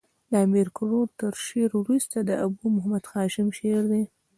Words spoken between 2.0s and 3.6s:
د ابو محمد هاشم